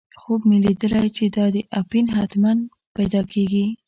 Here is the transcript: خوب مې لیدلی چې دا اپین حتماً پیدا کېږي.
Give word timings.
خوب 0.21 0.41
مې 0.49 0.57
لیدلی 0.65 1.07
چې 1.17 1.25
دا 1.35 1.45
اپین 1.81 2.05
حتماً 2.15 2.51
پیدا 2.95 3.21
کېږي. 3.31 3.65